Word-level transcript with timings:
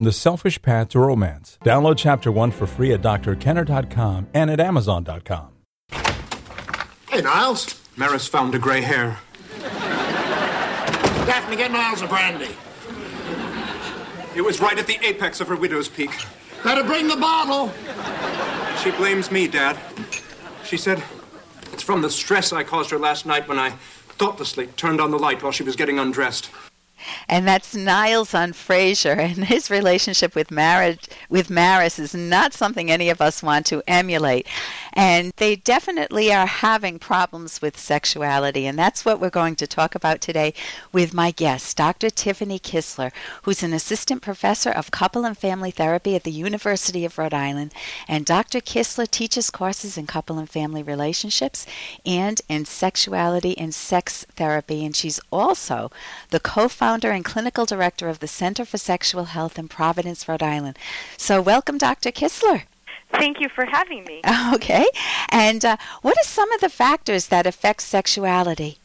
The 0.00 0.12
Selfish 0.12 0.62
Path 0.62 0.90
to 0.90 1.00
Romance. 1.00 1.58
Download 1.64 1.96
Chapter 1.96 2.30
1 2.30 2.52
for 2.52 2.68
free 2.68 2.92
at 2.92 3.02
drkenner.com 3.02 4.28
and 4.32 4.48
at 4.48 4.60
amazon.com. 4.60 5.48
Hey, 7.10 7.20
Niles. 7.20 7.82
Maris 7.96 8.28
found 8.28 8.54
a 8.54 8.60
gray 8.60 8.80
hair. 8.80 9.18
Daphne, 11.26 11.56
get 11.56 11.72
Niles 11.72 12.00
a 12.02 12.06
brandy. 12.06 12.54
It 14.36 14.42
was 14.42 14.60
right 14.60 14.78
at 14.78 14.86
the 14.86 15.04
apex 15.04 15.40
of 15.40 15.48
her 15.48 15.56
widow's 15.56 15.88
peak. 15.88 16.12
Better 16.62 16.84
bring 16.84 17.08
the 17.08 17.16
bottle. 17.16 17.72
She 18.84 18.92
blames 18.92 19.32
me, 19.32 19.48
Dad. 19.48 19.76
She 20.62 20.76
said 20.76 21.02
it's 21.72 21.82
from 21.82 22.02
the 22.02 22.10
stress 22.10 22.52
I 22.52 22.62
caused 22.62 22.90
her 22.90 23.00
last 23.00 23.26
night 23.26 23.48
when 23.48 23.58
I 23.58 23.70
thoughtlessly 23.70 24.68
turned 24.68 25.00
on 25.00 25.10
the 25.10 25.18
light 25.18 25.42
while 25.42 25.50
she 25.50 25.64
was 25.64 25.74
getting 25.74 25.98
undressed 25.98 26.50
and 27.28 27.46
that's 27.46 27.74
Niles 27.74 28.34
on 28.34 28.52
Frasier, 28.52 29.18
and 29.18 29.44
his 29.44 29.70
relationship 29.70 30.34
with 30.34 30.50
marriage 30.50 31.08
with 31.28 31.50
Maris 31.50 31.98
is 31.98 32.14
not 32.14 32.52
something 32.52 32.90
any 32.90 33.10
of 33.10 33.20
us 33.20 33.42
want 33.42 33.66
to 33.66 33.82
emulate. 33.86 34.46
And 34.92 35.32
they 35.36 35.56
definitely 35.56 36.32
are 36.32 36.46
having 36.46 36.98
problems 36.98 37.62
with 37.62 37.78
sexuality, 37.78 38.66
and 38.66 38.78
that's 38.78 39.04
what 39.04 39.20
we're 39.20 39.30
going 39.30 39.54
to 39.56 39.66
talk 39.66 39.94
about 39.94 40.20
today 40.20 40.54
with 40.92 41.14
my 41.14 41.30
guest, 41.30 41.76
Dr. 41.76 42.10
Tiffany 42.10 42.58
Kistler, 42.58 43.12
who's 43.42 43.62
an 43.62 43.72
assistant 43.72 44.22
professor 44.22 44.70
of 44.70 44.90
couple 44.90 45.24
and 45.24 45.38
family 45.38 45.70
therapy 45.70 46.16
at 46.16 46.24
the 46.24 46.32
University 46.32 47.04
of 47.04 47.16
Rhode 47.16 47.34
Island. 47.34 47.72
And 48.08 48.24
Dr. 48.24 48.60
Kistler 48.60 49.08
teaches 49.08 49.50
courses 49.50 49.96
in 49.96 50.06
couple 50.06 50.38
and 50.38 50.50
family 50.50 50.82
relationships 50.82 51.64
and 52.04 52.40
in 52.48 52.64
sexuality 52.64 53.56
and 53.56 53.72
sex 53.72 54.24
therapy, 54.34 54.84
and 54.84 54.96
she's 54.96 55.20
also 55.30 55.92
the 56.30 56.40
co-founder 56.40 56.97
founder 56.98 57.14
and 57.14 57.24
clinical 57.24 57.64
director 57.64 58.08
of 58.08 58.18
the 58.18 58.26
Center 58.26 58.64
for 58.64 58.76
Sexual 58.76 59.26
Health 59.26 59.56
in 59.56 59.68
Providence, 59.68 60.28
Rhode 60.28 60.42
Island. 60.42 60.76
So, 61.16 61.40
welcome, 61.40 61.78
Dr. 61.78 62.10
Kistler. 62.10 62.64
Thank 63.12 63.40
you 63.40 63.48
for 63.48 63.66
having 63.66 64.02
me. 64.04 64.20
Okay. 64.52 64.84
And 65.30 65.64
uh, 65.64 65.76
what 66.02 66.18
are 66.18 66.24
some 66.24 66.50
of 66.50 66.60
the 66.60 66.68
factors 66.68 67.28
that 67.28 67.46
affect 67.46 67.82
sexuality? 67.82 68.78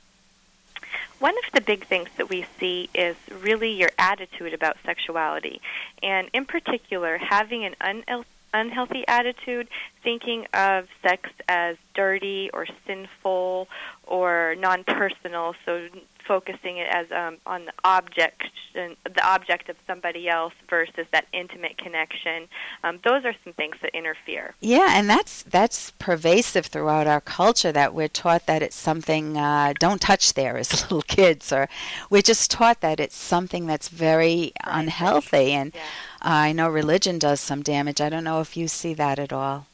One 1.18 1.34
of 1.44 1.54
the 1.54 1.62
big 1.62 1.88
things 1.88 2.10
that 2.18 2.30
we 2.30 2.46
see 2.60 2.88
is 2.94 3.16
really 3.42 3.72
your 3.72 3.90
attitude 3.98 4.54
about 4.54 4.78
sexuality. 4.86 5.60
And 6.04 6.30
in 6.34 6.46
particular, 6.46 7.18
having 7.18 7.66
an 7.66 7.76
un- 7.82 8.26
unhealthy 8.54 9.04
attitude, 9.08 9.70
thinking 10.04 10.46
of 10.54 10.88
sex 11.02 11.32
as 11.48 11.78
dirty 11.96 12.52
or 12.54 12.68
sinful 12.86 13.68
or 14.06 14.56
non 14.60 14.84
personal, 14.84 15.56
so 15.66 15.88
focusing 16.28 16.78
it 16.78 16.88
as 16.90 17.12
um, 17.12 17.38
on 17.46 17.66
the 17.66 17.74
object, 17.84 18.44
the 18.74 18.96
object 19.24 19.70
of 19.70 19.76
somebody 19.86 20.30
else 20.30 20.54
versus 20.70 21.06
that 21.12 21.26
intimate 21.34 21.78
connection. 21.78 22.48
Um, 22.84 23.00
those 23.04 23.26
are 23.26 23.36
some 23.44 23.54
things 23.54 23.76
that 23.82 23.96
interfere. 23.96 24.56
Yeah, 24.60 24.98
and 24.98 25.10
that's 25.10 25.44
that's 25.44 25.92
pervasive 25.92 26.68
throughout 26.68 27.08
our 27.08 27.22
culture. 27.22 27.72
That 27.72 27.94
we're 27.94 28.08
taught 28.08 28.46
that 28.46 28.62
it's 28.62 28.76
something 28.76 29.38
uh, 29.38 29.74
don't 29.80 30.02
touch 30.02 30.34
there 30.34 30.58
as 30.58 30.72
little 30.84 31.02
kids, 31.02 31.52
or 31.52 31.70
we're 32.10 32.22
just 32.22 32.52
taught 32.52 32.82
that 32.82 33.00
it's 33.00 33.16
something 33.16 33.68
that's 33.68 33.90
very 33.90 34.54
right. 34.66 34.82
unhealthy. 34.82 35.52
And 35.52 35.74
yeah. 35.74 35.82
uh, 36.22 36.50
I 36.50 36.52
know 36.54 36.70
religion 36.70 37.20
does 37.20 37.40
some 37.40 37.62
damage. 37.62 38.02
I 38.02 38.10
don't 38.10 38.24
know 38.24 38.42
if 38.42 38.58
you 38.58 38.68
see 38.68 38.94
that 38.96 39.20
at 39.20 39.34
all. 39.34 39.68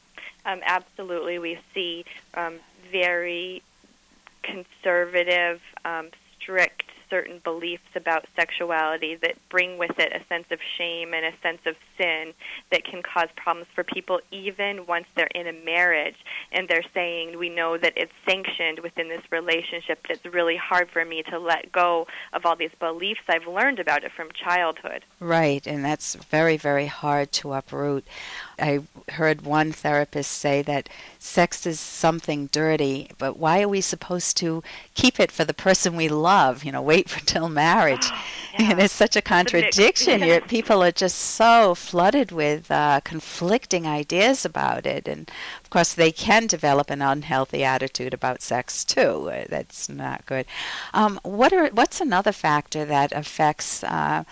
Um, 0.44 0.60
absolutely, 0.64 1.38
we 1.38 1.58
see 1.74 2.04
um, 2.34 2.54
very 2.90 3.62
conservative, 4.42 5.60
um, 5.84 6.08
strict 6.40 6.84
certain 7.10 7.40
beliefs 7.42 7.82
about 7.96 8.24
sexuality 8.36 9.18
that 9.20 9.34
bring 9.50 9.76
with 9.76 9.98
it 9.98 10.12
a 10.14 10.24
sense 10.28 10.46
of 10.50 10.60
shame 10.78 11.12
and 11.12 11.26
a 11.26 11.32
sense 11.42 11.60
of 11.66 11.74
sin 11.98 12.32
that 12.70 12.84
can 12.84 13.02
cause 13.02 13.28
problems 13.36 13.66
for 13.74 13.82
people 13.82 14.20
even 14.30 14.86
once 14.86 15.06
they're 15.16 15.28
in 15.34 15.48
a 15.48 15.52
marriage 15.64 16.14
and 16.52 16.68
they're 16.68 16.84
saying 16.94 17.36
we 17.36 17.48
know 17.48 17.76
that 17.76 17.92
it's 17.96 18.12
sanctioned 18.26 18.78
within 18.78 19.08
this 19.08 19.22
relationship 19.30 19.98
but 20.02 20.12
it's 20.12 20.24
really 20.32 20.56
hard 20.56 20.88
for 20.88 21.04
me 21.04 21.22
to 21.24 21.38
let 21.38 21.72
go 21.72 22.06
of 22.32 22.46
all 22.46 22.54
these 22.54 22.70
beliefs 22.78 23.20
I've 23.28 23.46
learned 23.46 23.80
about 23.80 24.04
it 24.04 24.12
from 24.12 24.28
childhood. 24.32 25.04
Right, 25.18 25.66
and 25.66 25.84
that's 25.84 26.14
very 26.14 26.56
very 26.56 26.86
hard 26.86 27.32
to 27.32 27.52
uproot. 27.52 28.06
I 28.60 28.80
heard 29.12 29.42
one 29.42 29.72
therapist 29.72 30.30
say 30.30 30.62
that 30.62 30.88
sex 31.18 31.66
is 31.66 31.80
something 31.80 32.46
dirty, 32.52 33.10
but 33.18 33.36
why 33.36 33.62
are 33.62 33.68
we 33.68 33.80
supposed 33.80 34.36
to 34.38 34.62
keep 34.94 35.18
it 35.18 35.32
for 35.32 35.44
the 35.44 35.54
person 35.54 35.96
we 35.96 36.08
love? 36.08 36.64
You 36.64 36.72
know, 36.72 36.82
wait 36.82 37.08
for 37.10 37.20
till 37.20 37.48
marriage. 37.48 38.06
yeah. 38.10 38.70
And 38.70 38.80
it's 38.80 38.94
such 38.94 39.16
a 39.16 39.22
contradiction. 39.22 40.40
People 40.48 40.82
are 40.82 40.92
just 40.92 41.16
so 41.16 41.74
flooded 41.74 42.30
with 42.30 42.70
uh, 42.70 43.00
conflicting 43.04 43.86
ideas 43.86 44.44
about 44.44 44.86
it, 44.86 45.08
and 45.08 45.30
of 45.62 45.70
course, 45.70 45.94
they 45.94 46.12
can 46.12 46.46
develop 46.46 46.90
an 46.90 47.02
unhealthy 47.02 47.64
attitude 47.64 48.12
about 48.12 48.42
sex 48.42 48.84
too. 48.84 49.30
Uh, 49.30 49.44
that's 49.48 49.88
not 49.88 50.26
good. 50.26 50.46
Um, 50.92 51.18
what 51.22 51.52
are 51.52 51.68
what's 51.68 52.00
another 52.00 52.32
factor 52.32 52.84
that 52.84 53.12
affects 53.12 53.82
uh, 53.84 54.24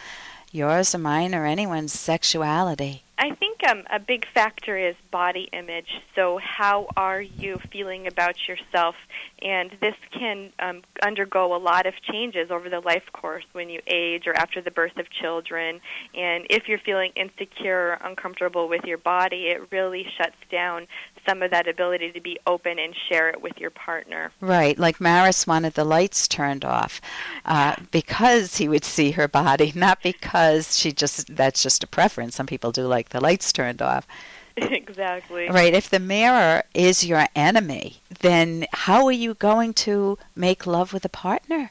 yours 0.53 0.95
or 0.95 0.99
mine 0.99 1.35
or 1.35 1.47
anyone's 1.47 1.93
sexuality? 1.93 3.05
I 3.19 3.35
think 3.35 3.67
um, 3.69 3.83
a 3.91 3.99
big 3.99 4.27
factor 4.33 4.79
is 4.79 4.95
body 5.11 5.49
image. 5.53 5.89
So, 6.15 6.39
how 6.39 6.89
are 6.97 7.21
you 7.21 7.59
feeling 7.73 8.07
about 8.07 8.37
yourself? 8.47 8.95
And 9.43 9.71
this 9.81 9.95
can 10.13 10.53
um, 10.61 10.83
undergo 11.03 11.55
a 11.55 11.59
lot 11.59 11.87
of 11.87 11.95
changes 12.03 12.51
over 12.51 12.69
the 12.69 12.81
life 12.81 13.05
course 13.13 13.45
when 13.53 13.71
you 13.71 13.81
age 13.87 14.27
or 14.27 14.35
after 14.35 14.61
the 14.61 14.71
birth 14.71 14.97
of 14.99 15.11
children. 15.11 15.81
And 16.15 16.47
if 16.49 16.69
you're 16.69 16.79
feeling 16.79 17.13
insecure 17.17 17.99
or 18.01 18.09
uncomfortable 18.09 18.69
with 18.69 18.85
your 18.85 18.99
body, 18.99 19.49
it 19.49 19.69
really 19.73 20.07
shuts 20.17 20.37
down 20.51 20.87
some 21.29 21.43
of 21.43 21.51
that 21.51 21.69
ability 21.69 22.13
to 22.13 22.21
be 22.21 22.39
open 22.47 22.79
and 22.79 22.95
share 23.09 23.29
it 23.29 23.43
with 23.43 23.59
your 23.59 23.71
partner. 23.71 24.33
Right, 24.41 24.79
like 24.79 25.01
Maris 25.01 25.47
wanted 25.47 25.75
the 25.75 25.85
lights 25.85 26.27
turned 26.27 26.65
off 26.65 27.01
uh, 27.45 27.77
because 27.91 28.57
he 28.57 28.69
would 28.69 28.85
see 28.85 29.13
her 29.13 29.29
body, 29.29 29.73
not 29.77 30.03
because 30.03 30.79
she 30.79 30.93
just 30.93 31.35
that's 31.37 31.63
just 31.63 31.85
a 31.85 31.87
preference. 31.87 32.37
Some 32.37 32.47
people 32.47 32.73
do 32.73 32.87
like 32.87 33.08
the 33.11 33.21
lights 33.21 33.53
turned 33.53 33.83
off. 33.83 34.07
Exactly. 34.61 35.49
Right. 35.49 35.73
If 35.73 35.89
the 35.89 36.01
mirror 36.01 36.65
is 36.75 37.07
your 37.07 37.27
enemy, 37.37 37.99
then 38.21 38.67
how 38.73 39.07
are 39.07 39.13
you 39.13 39.35
going 39.35 39.73
to 39.75 40.19
make 40.35 40.67
love 40.67 40.93
with 40.93 41.05
a 41.05 41.09
partner? 41.09 41.71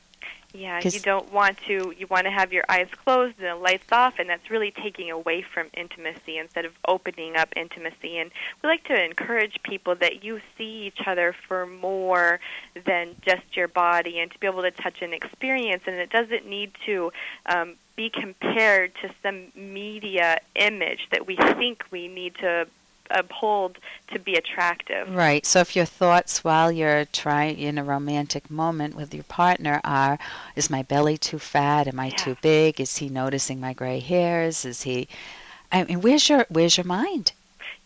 Yeah, 0.57 0.79
you 0.83 0.99
don't 1.01 1.31
want 1.31 1.57
to. 1.67 1.93
You 1.95 2.07
want 2.07 2.25
to 2.25 2.31
have 2.31 2.51
your 2.51 2.63
eyes 2.67 2.87
closed 3.03 3.35
and 3.37 3.47
the 3.47 3.55
lights 3.55 3.91
off, 3.91 4.15
and 4.17 4.27
that's 4.27 4.49
really 4.49 4.71
taking 4.71 5.11
away 5.11 5.43
from 5.53 5.67
intimacy 5.75 6.37
instead 6.37 6.65
of 6.65 6.71
opening 6.87 7.35
up 7.35 7.49
intimacy. 7.55 8.17
And 8.17 8.31
we 8.63 8.69
like 8.69 8.83
to 8.85 9.03
encourage 9.03 9.61
people 9.63 9.95
that 9.95 10.23
you 10.23 10.39
see 10.57 10.87
each 10.87 11.05
other 11.05 11.35
for 11.47 11.67
more 11.67 12.39
than 12.85 13.15
just 13.21 13.55
your 13.55 13.67
body, 13.67 14.19
and 14.19 14.31
to 14.31 14.39
be 14.39 14.47
able 14.47 14.63
to 14.63 14.71
touch 14.71 15.01
and 15.01 15.13
experience. 15.13 15.83
And 15.85 15.97
it 15.97 16.09
doesn't 16.09 16.47
need 16.47 16.71
to 16.87 17.11
um, 17.45 17.75
be 17.97 18.09
compared 18.09 18.93
to 19.01 19.09
some 19.21 19.47
media 19.55 20.39
image 20.55 21.09
that 21.11 21.27
we 21.27 21.35
think 21.35 21.83
we 21.91 22.07
need 22.07 22.35
to 22.35 22.67
uphold 23.09 23.77
to 24.13 24.19
be 24.19 24.35
attractive. 24.35 25.13
Right. 25.13 25.45
So 25.45 25.59
if 25.59 25.75
your 25.75 25.85
thoughts 25.85 26.43
while 26.43 26.71
you're 26.71 27.05
trying 27.05 27.57
in 27.57 27.77
a 27.77 27.83
romantic 27.83 28.49
moment 28.49 28.95
with 28.95 29.13
your 29.13 29.23
partner 29.23 29.81
are, 29.83 30.19
is 30.55 30.69
my 30.69 30.83
belly 30.83 31.17
too 31.17 31.39
fat? 31.39 31.87
Am 31.87 31.99
I 31.99 32.07
yeah. 32.07 32.15
too 32.15 32.37
big? 32.41 32.79
Is 32.79 32.97
he 32.97 33.09
noticing 33.09 33.59
my 33.59 33.73
gray 33.73 33.99
hairs? 33.99 34.63
Is 34.63 34.83
he? 34.83 35.07
I 35.71 35.83
mean, 35.83 36.01
where's 36.01 36.29
your 36.29 36.45
where's 36.49 36.77
your 36.77 36.85
mind? 36.85 37.33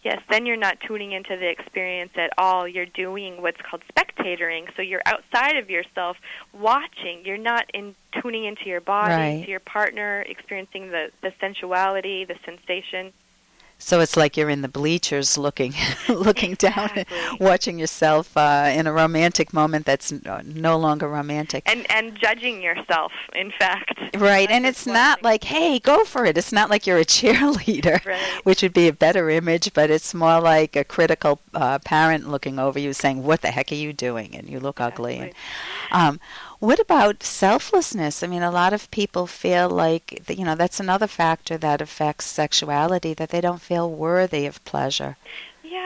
Yes, 0.04 0.20
then 0.30 0.48
you're 0.48 0.58
not 0.58 0.80
tuning 0.88 1.12
into 1.12 1.38
the 1.38 1.48
experience 1.48 2.12
at 2.16 2.32
all. 2.38 2.68
You're 2.68 2.88
doing 2.88 3.42
what's 3.42 3.62
called 3.62 3.84
spectatoring. 3.96 4.66
So 4.76 4.82
you're 4.82 5.04
outside 5.06 5.58
of 5.58 5.70
yourself 5.70 6.18
watching. 6.54 7.22
You're 7.24 7.38
not 7.38 7.70
in 7.74 7.96
tuning 8.20 8.46
into 8.46 8.66
your 8.66 8.82
body, 8.82 9.14
right. 9.14 9.44
to 9.46 9.50
your 9.50 9.60
partner, 9.60 10.26
experiencing 10.28 10.90
the, 10.90 11.12
the 11.22 11.32
sensuality, 11.40 12.26
the 12.26 12.36
sensation. 12.44 13.14
So 13.82 14.00
it's 14.00 14.16
like 14.16 14.38
you're 14.38 14.50
in 14.50 14.62
the 14.62 14.68
bleachers 14.68 15.38
looking 15.38 15.74
looking 16.08 16.52
exactly. 16.52 17.04
down 17.04 17.38
watching 17.40 17.80
yourself 17.80 18.38
uh, 18.38 18.72
in 18.74 18.86
a 18.86 18.94
romantic 18.94 19.54
moment 19.54 19.86
that's 19.86 20.14
no 20.46 20.78
longer 20.78 21.10
romantic. 21.10 21.64
And 21.66 21.90
and 21.92 22.16
judging 22.16 22.62
yourself, 22.62 23.12
in 23.34 23.52
fact. 23.58 24.00
Right, 24.18 24.50
and 24.52 24.66
it's 24.66 24.86
not 24.86 25.24
like, 25.24 25.44
"Hey, 25.44 25.80
go 25.80 26.06
for 26.06 26.26
it." 26.26 26.38
It's 26.38 26.52
not 26.52 26.70
like 26.70 26.86
you're 26.86 27.00
a 27.00 27.06
cheerleader, 27.18 28.06
right. 28.06 28.20
which 28.44 28.62
would 28.62 28.74
be 28.74 28.88
a 28.88 28.94
better 28.94 29.30
image, 29.30 29.74
but 29.74 29.90
it's 29.90 30.14
more 30.14 30.40
like 30.40 30.76
a 30.76 30.84
critical 30.84 31.40
uh, 31.54 31.80
parent 31.80 32.30
looking 32.30 32.60
over 32.60 32.78
you 32.78 32.94
saying, 32.94 33.24
"What 33.24 33.42
the 33.42 33.50
heck 33.50 33.72
are 33.72 33.76
you 33.76 33.94
doing?" 33.94 34.36
and 34.36 34.48
you 34.48 34.60
look 34.60 34.80
exactly. 34.80 35.16
ugly. 35.16 35.34
And, 35.92 36.10
um, 36.10 36.20
what 36.62 36.80
about 36.80 37.24
selflessness? 37.24 38.22
I 38.22 38.28
mean, 38.28 38.44
a 38.44 38.52
lot 38.52 38.72
of 38.72 38.92
people 38.92 39.26
feel 39.26 39.68
like, 39.68 40.30
you 40.30 40.46
know, 40.46 40.54
that's 40.54 40.80
another 40.80 41.08
factor 41.08 41.58
that 41.58 41.82
affects 41.82 42.26
sexuality, 42.28 43.16
that 43.16 43.30
they 43.30 43.42
don't 43.42 43.62
feel 43.62 43.90
worthy 43.90 44.46
of 44.46 44.64
pleasure. 44.64 45.18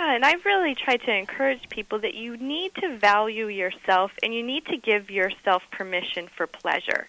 Yeah, 0.06 0.14
and 0.14 0.24
I 0.24 0.34
really 0.46 0.76
try 0.76 0.98
to 0.98 1.12
encourage 1.12 1.68
people 1.70 1.98
that 2.00 2.14
you 2.14 2.38
need 2.38 2.76
to 2.76 2.96
value 2.96 3.48
yourself 3.48 4.12
and 4.22 4.36
you 4.36 4.44
need 4.44 4.68
to 4.68 4.78
give 4.78 5.10
yourself 5.10 5.64
permission 5.72 6.28
for 6.28 6.46
pleasure. 6.46 7.08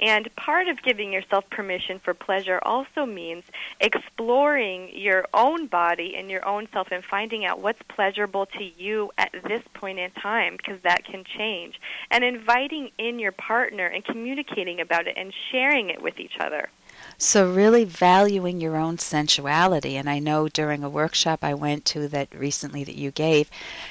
And 0.00 0.34
part 0.34 0.66
of 0.66 0.82
giving 0.82 1.12
yourself 1.12 1.48
permission 1.50 2.00
for 2.00 2.14
pleasure 2.14 2.58
also 2.64 3.06
means 3.06 3.44
exploring 3.80 4.90
your 4.92 5.24
own 5.32 5.68
body 5.68 6.16
and 6.16 6.28
your 6.28 6.44
own 6.44 6.66
self 6.72 6.88
and 6.90 7.04
finding 7.04 7.44
out 7.44 7.60
what's 7.60 7.82
pleasurable 7.88 8.46
to 8.46 8.64
you 8.64 9.12
at 9.18 9.30
this 9.46 9.62
point 9.74 10.00
in 10.00 10.10
time 10.10 10.56
because 10.56 10.80
that 10.82 11.04
can 11.04 11.22
change. 11.22 11.80
And 12.10 12.24
inviting 12.24 12.90
in 12.98 13.20
your 13.20 13.32
partner 13.32 13.86
and 13.86 14.04
communicating 14.04 14.80
about 14.80 15.06
it 15.06 15.14
and 15.16 15.32
sharing 15.52 15.90
it 15.90 16.02
with 16.02 16.18
each 16.18 16.38
other. 16.40 16.70
So, 17.18 17.50
really 17.50 17.84
valuing 17.84 18.60
your 18.60 18.76
own 18.76 18.98
sensuality. 18.98 19.96
And 19.96 20.08
I 20.10 20.18
know 20.18 20.48
during 20.48 20.82
a 20.82 20.90
workshop 20.90 21.40
I 21.42 21.54
went 21.54 21.84
to 21.86 22.08
that 22.08 22.34
recently 22.34 22.84
that 22.84 22.96
you 22.96 23.10
gave, 23.10 23.50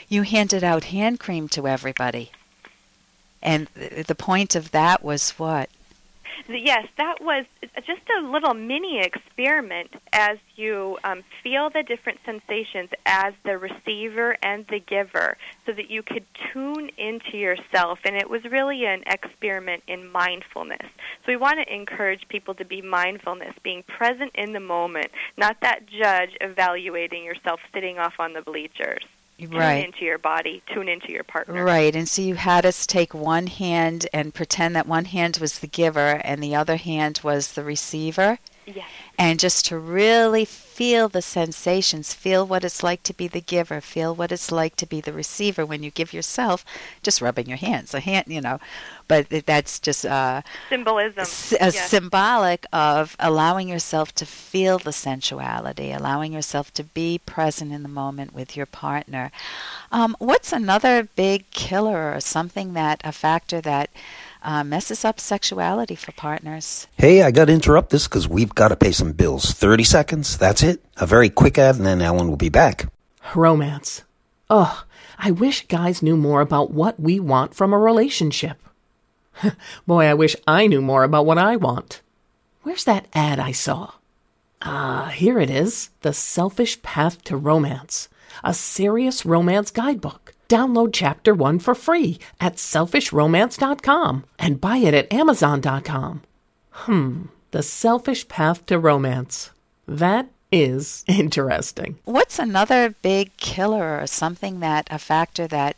you 0.09 0.23
handed 0.23 0.63
out 0.63 0.85
hand 0.85 1.19
cream 1.19 1.47
to 1.49 1.67
everybody. 1.67 2.31
And 3.41 3.67
the 3.75 4.15
point 4.15 4.55
of 4.55 4.71
that 4.71 5.03
was 5.03 5.31
what? 5.31 5.69
Yes, 6.47 6.87
that 6.97 7.21
was 7.21 7.45
just 7.85 8.01
a 8.17 8.21
little 8.21 8.53
mini 8.53 8.99
experiment 8.99 9.91
as 10.13 10.37
you 10.55 10.97
um, 11.03 11.23
feel 11.43 11.69
the 11.69 11.83
different 11.83 12.19
sensations 12.25 12.89
as 13.05 13.33
the 13.43 13.57
receiver 13.57 14.37
and 14.43 14.65
the 14.67 14.79
giver 14.79 15.37
so 15.65 15.73
that 15.73 15.89
you 15.89 16.03
could 16.03 16.25
tune 16.51 16.89
into 16.97 17.37
yourself. 17.37 17.99
And 18.05 18.15
it 18.15 18.29
was 18.29 18.43
really 18.45 18.85
an 18.85 19.03
experiment 19.07 19.83
in 19.87 20.11
mindfulness. 20.11 20.87
So 21.25 21.27
we 21.27 21.37
want 21.37 21.59
to 21.59 21.73
encourage 21.73 22.27
people 22.29 22.53
to 22.55 22.65
be 22.65 22.81
mindfulness, 22.81 23.53
being 23.63 23.83
present 23.83 24.31
in 24.35 24.53
the 24.53 24.59
moment, 24.59 25.07
not 25.37 25.57
that 25.61 25.85
judge 25.87 26.31
evaluating 26.41 27.23
yourself 27.23 27.59
sitting 27.73 27.97
off 27.97 28.13
on 28.19 28.33
the 28.33 28.41
bleachers 28.41 29.03
right. 29.47 29.81
tune 29.81 29.85
into 29.85 30.05
your 30.05 30.17
body, 30.17 30.63
tune 30.73 30.89
into 30.89 31.11
your 31.11 31.23
partner. 31.23 31.63
Right. 31.63 31.95
And 31.95 32.07
so 32.07 32.21
you 32.21 32.35
had 32.35 32.65
us 32.65 32.85
take 32.85 33.13
one 33.13 33.47
hand 33.47 34.07
and 34.13 34.33
pretend 34.33 34.75
that 34.75 34.87
one 34.87 35.05
hand 35.05 35.37
was 35.39 35.59
the 35.59 35.67
giver 35.67 36.21
and 36.23 36.41
the 36.41 36.55
other 36.55 36.77
hand 36.77 37.21
was 37.23 37.53
the 37.53 37.63
receiver. 37.63 38.39
Yes. 38.75 38.87
And 39.17 39.39
just 39.39 39.65
to 39.67 39.77
really 39.77 40.45
feel 40.45 41.09
the 41.09 41.21
sensations, 41.21 42.13
feel 42.13 42.45
what 42.45 42.63
it's 42.63 42.81
like 42.81 43.03
to 43.03 43.13
be 43.13 43.27
the 43.27 43.41
giver, 43.41 43.81
feel 43.81 44.15
what 44.15 44.31
it's 44.31 44.51
like 44.51 44.75
to 44.77 44.87
be 44.87 44.99
the 44.99 45.13
receiver 45.13 45.65
when 45.65 45.83
you 45.83 45.91
give 45.91 46.11
yourself, 46.13 46.65
just 47.03 47.21
rubbing 47.21 47.47
your 47.47 47.57
hands, 47.57 47.93
a 47.93 47.99
hand, 47.99 48.25
you 48.27 48.41
know. 48.41 48.59
But 49.07 49.29
that's 49.45 49.79
just 49.79 50.05
uh, 50.05 50.41
symbolism, 50.69 51.21
s- 51.21 51.53
a 51.53 51.65
yes. 51.65 51.89
symbolic 51.89 52.65
of 52.73 53.15
allowing 53.19 53.67
yourself 53.67 54.15
to 54.15 54.25
feel 54.25 54.79
the 54.79 54.93
sensuality, 54.93 55.91
allowing 55.91 56.33
yourself 56.33 56.73
to 56.75 56.83
be 56.83 57.19
present 57.19 57.71
in 57.71 57.83
the 57.83 57.89
moment 57.89 58.33
with 58.33 58.57
your 58.57 58.65
partner. 58.65 59.31
Um, 59.91 60.15
what's 60.19 60.51
another 60.53 61.03
big 61.03 61.49
killer 61.51 62.13
or 62.15 62.21
something 62.21 62.73
that 62.73 63.01
a 63.03 63.11
factor 63.11 63.61
that 63.61 63.89
uh, 64.43 64.63
messes 64.63 65.05
up 65.05 65.19
sexuality 65.19 65.95
for 65.95 66.11
partners? 66.13 66.87
Hey, 66.97 67.21
I 67.21 67.31
got 67.31 67.45
to 67.45 67.53
interrupt 67.53 67.89
this 67.89 68.07
because 68.07 68.27
we've 68.27 68.53
got 68.55 68.69
to 68.69 68.75
pay 68.75 68.91
some 68.91 69.11
bills. 69.11 69.51
30 69.53 69.83
seconds, 69.83 70.37
that's 70.37 70.63
it. 70.63 70.83
A 70.97 71.05
very 71.05 71.29
quick 71.29 71.57
ad, 71.57 71.75
and 71.75 71.85
then 71.85 72.01
Ellen 72.01 72.29
will 72.29 72.37
be 72.37 72.49
back. 72.49 72.91
Romance. 73.35 74.03
Ugh, 74.49 74.83
I 75.17 75.31
wish 75.31 75.67
guys 75.67 76.01
knew 76.01 76.17
more 76.17 76.41
about 76.41 76.71
what 76.71 76.99
we 76.99 77.19
want 77.19 77.53
from 77.53 77.73
a 77.73 77.77
relationship. 77.77 78.57
Boy, 79.87 80.05
I 80.05 80.13
wish 80.13 80.35
I 80.47 80.67
knew 80.67 80.81
more 80.81 81.03
about 81.03 81.25
what 81.25 81.37
I 81.37 81.55
want. 81.55 82.01
Where's 82.63 82.83
that 82.85 83.07
ad 83.13 83.39
I 83.39 83.51
saw? 83.51 83.91
Ah, 84.61 85.11
here 85.15 85.39
it 85.39 85.49
is 85.49 85.89
The 86.01 86.13
Selfish 86.13 86.81
Path 86.81 87.23
to 87.23 87.35
Romance, 87.37 88.09
a 88.43 88.53
serious 88.53 89.25
romance 89.25 89.71
guidebook. 89.71 90.35
Download 90.51 90.89
chapter 90.91 91.33
one 91.33 91.59
for 91.59 91.73
free 91.73 92.19
at 92.41 92.55
selfishromance.com 92.57 94.25
and 94.37 94.59
buy 94.59 94.77
it 94.83 94.93
at 94.93 95.13
amazon.com. 95.13 96.23
Hmm, 96.71 97.21
The 97.51 97.63
Selfish 97.63 98.27
Path 98.27 98.65
to 98.65 98.77
Romance. 98.77 99.51
That 99.87 100.27
is 100.51 101.05
interesting. 101.07 101.99
What's 102.03 102.37
another 102.37 102.93
big 103.01 103.37
killer 103.37 103.97
or 104.01 104.07
something 104.07 104.59
that 104.59 104.89
a 104.91 104.99
factor 104.99 105.47
that 105.47 105.77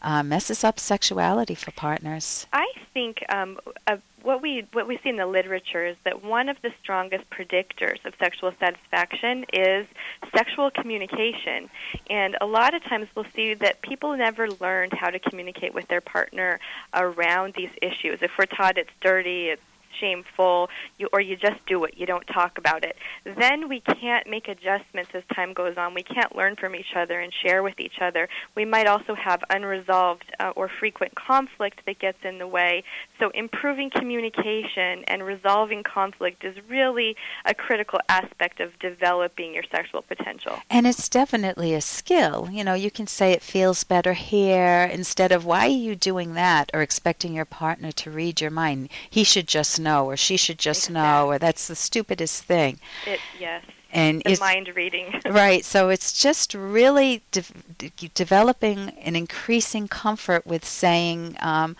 uh, 0.00 0.22
messes 0.22 0.64
up 0.64 0.80
sexuality 0.80 1.54
for 1.54 1.72
partners? 1.72 2.46
I 2.50 2.72
think 2.94 3.22
um, 3.28 3.58
uh, 3.86 3.98
what 4.24 4.40
we 4.40 4.66
what 4.72 4.88
we 4.88 4.98
see 5.02 5.10
in 5.10 5.16
the 5.16 5.26
literature 5.26 5.84
is 5.84 5.96
that 6.04 6.24
one 6.24 6.48
of 6.48 6.56
the 6.62 6.72
strongest 6.82 7.28
predictors 7.30 8.04
of 8.04 8.14
sexual 8.18 8.52
satisfaction 8.58 9.44
is 9.52 9.86
sexual 10.34 10.70
communication, 10.70 11.68
and 12.08 12.36
a 12.40 12.46
lot 12.46 12.74
of 12.74 12.82
times 12.84 13.06
we'll 13.14 13.26
see 13.36 13.54
that 13.54 13.82
people 13.82 14.16
never 14.16 14.48
learned 14.60 14.92
how 14.94 15.10
to 15.10 15.18
communicate 15.18 15.74
with 15.74 15.86
their 15.88 16.00
partner 16.00 16.58
around 16.94 17.54
these 17.54 17.70
issues. 17.82 18.20
If 18.22 18.30
we're 18.38 18.46
taught 18.46 18.78
it's 18.78 18.90
dirty, 19.00 19.48
it's 19.48 19.62
shameful, 20.00 20.68
you, 20.98 21.08
or 21.12 21.20
you 21.20 21.36
just 21.36 21.64
do 21.66 21.84
it, 21.84 21.94
you 21.96 22.06
don't 22.06 22.26
talk 22.26 22.58
about 22.58 22.84
it, 22.84 22.96
then 23.24 23.68
we 23.68 23.80
can't 23.80 24.28
make 24.28 24.48
adjustments 24.48 25.10
as 25.14 25.22
time 25.34 25.52
goes 25.52 25.76
on. 25.76 25.94
We 25.94 26.02
can't 26.02 26.34
learn 26.34 26.56
from 26.56 26.74
each 26.74 26.94
other 26.96 27.20
and 27.20 27.32
share 27.44 27.62
with 27.62 27.78
each 27.80 28.00
other. 28.00 28.28
We 28.54 28.64
might 28.64 28.86
also 28.86 29.14
have 29.14 29.42
unresolved 29.50 30.24
uh, 30.40 30.52
or 30.56 30.68
frequent 30.68 31.14
conflict 31.14 31.80
that 31.86 31.98
gets 31.98 32.18
in 32.24 32.38
the 32.38 32.46
way. 32.46 32.84
So 33.18 33.30
improving 33.30 33.90
communication 33.90 35.04
and 35.06 35.22
resolving 35.22 35.82
conflict 35.82 36.44
is 36.44 36.56
really 36.68 37.16
a 37.44 37.54
critical 37.54 38.00
aspect 38.08 38.60
of 38.60 38.78
developing 38.78 39.54
your 39.54 39.64
sexual 39.70 40.02
potential. 40.02 40.58
And 40.70 40.86
it's 40.86 41.08
definitely 41.08 41.74
a 41.74 41.80
skill. 41.80 42.48
You 42.50 42.64
know, 42.64 42.74
you 42.74 42.90
can 42.90 43.06
say 43.06 43.32
it 43.32 43.42
feels 43.42 43.84
better 43.84 44.14
here 44.14 44.88
instead 44.92 45.32
of 45.32 45.44
why 45.44 45.66
are 45.66 45.68
you 45.68 45.94
doing 45.96 46.34
that 46.34 46.70
or 46.74 46.82
expecting 46.82 47.34
your 47.34 47.44
partner 47.44 47.92
to 47.92 48.10
read 48.10 48.40
your 48.40 48.50
mind. 48.50 48.88
He 49.08 49.24
should 49.24 49.46
just 49.46 49.78
know 49.84 50.04
or 50.06 50.16
she 50.16 50.36
should 50.36 50.58
just 50.58 50.90
know 50.90 51.28
or 51.28 51.38
that's 51.38 51.68
the 51.68 51.76
stupidest 51.76 52.42
thing. 52.44 52.80
It 53.06 53.20
yes. 53.38 53.62
And 53.92 54.22
The 54.22 54.32
it's 54.32 54.40
mind 54.40 54.68
reading. 54.74 55.20
right, 55.26 55.64
so 55.64 55.88
it's 55.88 56.12
just 56.20 56.52
really 56.54 57.22
de- 57.30 57.44
de- 57.78 58.10
developing 58.14 58.90
an 59.08 59.14
increasing 59.14 59.86
comfort 59.86 60.44
with 60.44 60.64
saying 60.64 61.36
um, 61.38 61.76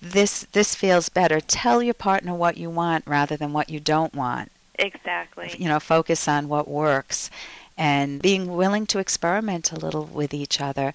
this 0.00 0.44
this 0.52 0.74
feels 0.74 1.08
better. 1.08 1.38
Tell 1.40 1.80
your 1.80 1.94
partner 1.94 2.34
what 2.34 2.56
you 2.56 2.68
want 2.68 3.04
rather 3.06 3.36
than 3.36 3.52
what 3.52 3.70
you 3.70 3.78
don't 3.78 4.12
want. 4.14 4.50
exactly. 4.78 5.54
You 5.56 5.68
know, 5.68 5.78
focus 5.78 6.26
on 6.26 6.48
what 6.48 6.66
works 6.66 7.30
and 7.78 8.20
being 8.20 8.56
willing 8.56 8.84
to 8.86 8.98
experiment 8.98 9.70
a 9.72 9.76
little 9.78 10.04
with 10.06 10.34
each 10.34 10.60
other. 10.60 10.92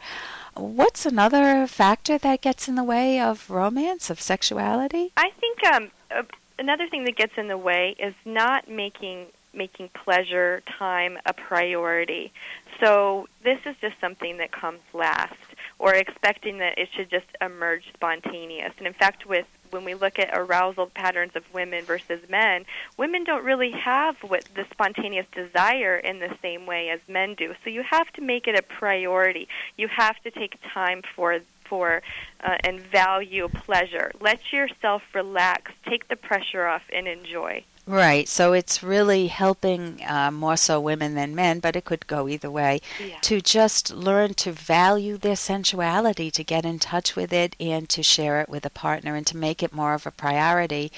What's 0.56 1.06
another 1.06 1.66
factor 1.68 2.18
that 2.18 2.42
gets 2.42 2.68
in 2.68 2.76
the 2.76 2.84
way 2.84 3.20
of 3.22 3.50
romance, 3.50 4.10
of 4.10 4.20
sexuality? 4.20 5.12
I 5.16 5.30
think 5.40 5.64
um, 5.74 5.92
uh, 6.12 6.24
another 6.60 6.88
thing 6.88 7.06
that 7.06 7.16
gets 7.16 7.34
in 7.38 7.48
the 7.48 7.58
way 7.58 7.96
is 8.00 8.14
not 8.26 8.70
making 8.70 9.28
making 9.54 9.90
pleasure 9.90 10.62
time 10.78 11.18
a 11.26 11.34
priority. 11.34 12.32
So 12.80 13.28
this 13.44 13.60
is 13.66 13.76
just 13.82 14.00
something 14.00 14.38
that 14.38 14.52
comes 14.52 14.82
last, 14.94 15.34
or 15.80 15.96
expecting 15.96 16.60
that 16.60 16.78
it 16.78 16.90
should 16.96 17.10
just 17.10 17.26
emerge 17.42 17.84
spontaneous. 17.94 18.74
And 18.78 18.86
in 18.86 18.94
fact, 18.94 19.26
with 19.26 19.48
when 19.72 19.84
we 19.84 19.96
look 19.96 20.20
at 20.20 20.30
arousal 20.32 20.88
patterns 20.88 21.36
of 21.36 21.44
women 21.54 21.84
versus 21.86 22.22
men, 22.30 22.66
women 22.98 23.24
don't 23.24 23.44
really 23.44 23.72
have 23.72 24.16
what 24.22 24.48
the 24.56 24.66
spontaneous 24.72 25.26
desire 25.34 25.98
in 25.98 26.20
the 26.20 26.34
same 26.42 26.66
way 26.66 26.90
as 26.90 27.00
men 27.08 27.34
do. 27.34 27.54
So 27.64 27.70
you 27.70 27.84
have 27.84 28.12
to 28.14 28.22
make 28.22 28.48
it 28.48 28.58
a 28.58 28.62
priority. 28.62 29.48
You 29.76 29.88
have 29.90 30.22
to 30.24 30.32
take 30.32 30.58
time 30.74 31.02
for 31.16 31.40
for 31.70 32.02
uh, 32.44 32.58
and 32.64 32.80
value 32.80 33.48
pleasure. 33.50 34.12
Let 34.20 34.52
yourself 34.54 35.02
relax, 35.14 35.72
take 35.88 36.08
the 36.08 36.16
pressure 36.16 36.66
off, 36.68 36.84
and 36.94 37.08
enjoy. 37.08 37.64
Right, 37.90 38.28
so 38.28 38.52
it's 38.52 38.84
really 38.84 39.28
helping 39.28 40.04
uh, 40.06 40.30
more 40.30 40.58
so 40.58 40.78
women 40.78 41.16
than 41.16 41.34
men, 41.34 41.60
but 41.62 41.78
it 41.78 41.86
could 41.86 42.06
go 42.06 42.28
either 42.28 42.52
way, 42.52 42.82
Yeah. 43.00 43.16
to 43.22 43.40
just 43.40 43.94
learn 43.94 44.34
to 44.34 44.52
value 44.52 45.18
their 45.18 45.38
sensuality, 45.38 46.30
to 46.32 46.44
get 46.44 46.66
in 46.66 46.80
touch 46.80 47.16
with 47.16 47.32
it, 47.32 47.56
and 47.62 47.88
to 47.88 48.04
share 48.04 48.42
it 48.42 48.50
with 48.50 48.66
a 48.66 48.70
partner, 48.70 49.16
and 49.16 49.26
to 49.28 49.38
make 49.38 49.64
it 49.64 49.72
more 49.72 49.94
of 49.94 50.06
a 50.06 50.12
priority 50.12 50.92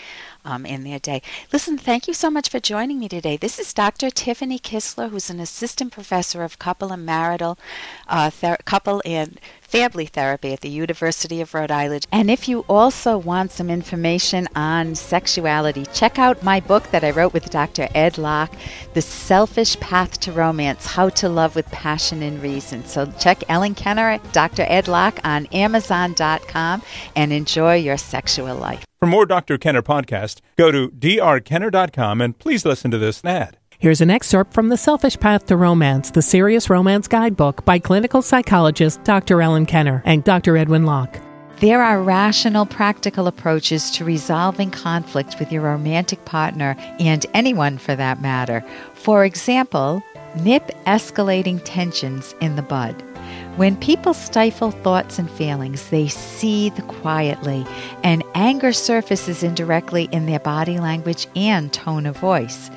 um, 0.43 0.65
in 0.65 0.83
their 0.83 0.97
day. 0.97 1.21
Listen, 1.53 1.77
thank 1.77 2.07
you 2.07 2.13
so 2.15 2.31
much 2.31 2.49
for 2.49 2.59
joining 2.59 2.97
me 2.99 3.07
today. 3.07 3.37
This 3.37 3.59
is 3.59 3.71
Dr. 3.71 4.09
Tiffany 4.09 4.57
Kistler, 4.57 5.11
who's 5.11 5.29
an 5.29 5.39
assistant 5.39 5.91
professor 5.93 6.43
of 6.43 6.57
couple 6.57 6.91
and 6.91 7.05
marital, 7.05 7.59
uh, 8.07 8.31
ther- 8.31 8.57
couple 8.65 8.99
and 9.05 9.39
family 9.69 10.07
therapy 10.07 10.51
at 10.51 10.61
the 10.61 10.69
University 10.69 11.41
of 11.41 11.53
Rhode 11.53 11.69
Island. 11.71 12.07
And 12.11 12.31
if 12.31 12.49
you 12.49 12.65
also 12.67 13.17
want 13.17 13.51
some 13.51 13.69
information 13.69 14.47
on 14.55 14.95
sexuality, 14.95 15.85
check 15.93 16.17
out 16.17 16.41
my 16.41 16.59
book 16.59 16.89
that 16.91 17.03
I 17.03 17.11
wrote 17.11 17.33
with 17.33 17.49
Dr. 17.51 17.87
Ed 17.93 18.17
Locke, 18.17 18.53
The 18.95 19.01
Selfish 19.01 19.79
Path 19.79 20.19
to 20.21 20.31
Romance 20.31 20.87
How 20.87 21.09
to 21.09 21.29
Love 21.29 21.55
with 21.55 21.69
Passion 21.71 22.23
and 22.23 22.41
Reason. 22.41 22.83
So 22.85 23.11
check 23.19 23.43
Ellen 23.47 23.75
Kenner, 23.75 24.19
Dr. 24.31 24.65
Ed 24.67 24.87
Locke 24.87 25.19
on 25.23 25.45
Amazon.com 25.47 26.81
and 27.15 27.31
enjoy 27.31 27.75
your 27.75 27.97
sexual 27.97 28.55
life. 28.55 28.85
For 28.99 29.05
more 29.05 29.25
Dr. 29.27 29.57
Kenner 29.57 29.83
podcast, 29.83 30.41
go 30.57 30.71
to 30.71 30.89
drkenner.com 30.89 32.21
and 32.21 32.37
please 32.37 32.65
listen 32.65 32.89
to 32.91 32.97
this 32.97 33.23
ad. 33.23 33.58
Here's 33.81 34.01
an 34.01 34.09
excerpt 34.09 34.51
from 34.51 34.67
The 34.67 34.75
Selfish 34.75 35.17
Path 35.17 35.45
to 35.45 35.55
Romance, 35.55 36.11
the 36.11 36.21
Serious 36.21 36.69
Romance 36.69 37.07
Guidebook 37.07 37.63
by 37.63 37.79
clinical 37.79 38.21
psychologist 38.21 39.01
Dr. 39.05 39.41
Ellen 39.41 39.65
Kenner 39.65 40.03
and 40.05 40.21
Dr. 40.21 40.57
Edwin 40.57 40.85
Locke. 40.85 41.17
There 41.61 41.81
are 41.81 42.03
rational, 42.03 42.65
practical 42.65 43.25
approaches 43.25 43.89
to 43.91 44.03
resolving 44.03 44.69
conflict 44.69 45.39
with 45.39 45.49
your 45.49 45.61
romantic 45.61 46.25
partner 46.25 46.75
and 46.99 47.25
anyone 47.33 47.77
for 47.77 47.95
that 47.95 48.21
matter. 48.21 48.65
For 48.95 49.23
example, 49.23 50.03
nip 50.35 50.71
escalating 50.85 51.61
tensions 51.63 52.35
in 52.41 52.57
the 52.57 52.61
bud. 52.61 53.01
When 53.55 53.77
people 53.77 54.13
stifle 54.13 54.71
thoughts 54.71 55.19
and 55.19 55.31
feelings, 55.31 55.89
they 55.89 56.09
seethe 56.09 56.85
quietly, 56.87 57.65
and 58.03 58.23
anger 58.35 58.73
surfaces 58.73 59.41
indirectly 59.41 60.09
in 60.11 60.25
their 60.25 60.39
body 60.39 60.79
language 60.79 61.27
and 61.35 61.71
tone 61.71 62.05
of 62.05 62.17
voice. 62.17 62.69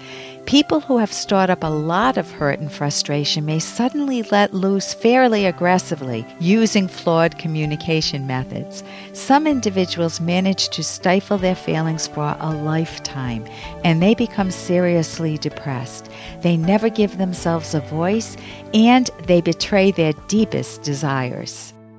People 0.46 0.80
who 0.80 0.98
have 0.98 1.12
stored 1.12 1.50
up 1.50 1.62
a 1.62 1.68
lot 1.68 2.18
of 2.18 2.30
hurt 2.30 2.58
and 2.58 2.70
frustration 2.70 3.44
may 3.46 3.58
suddenly 3.58 4.22
let 4.24 4.52
loose 4.52 4.92
fairly 4.92 5.46
aggressively 5.46 6.26
using 6.40 6.88
flawed 6.88 7.38
communication 7.38 8.26
methods. 8.26 8.82
Some 9.12 9.46
individuals 9.46 10.20
manage 10.20 10.68
to 10.70 10.82
stifle 10.82 11.38
their 11.38 11.54
feelings 11.54 12.06
for 12.06 12.36
a 12.40 12.52
lifetime 12.52 13.46
and 13.84 14.02
they 14.02 14.14
become 14.14 14.50
seriously 14.50 15.38
depressed. 15.38 16.10
They 16.42 16.56
never 16.56 16.90
give 16.90 17.16
themselves 17.18 17.74
a 17.74 17.80
voice 17.80 18.36
and 18.74 19.08
they 19.26 19.40
betray 19.40 19.90
their 19.90 20.12
deepest 20.28 20.82
desires. 20.82 21.72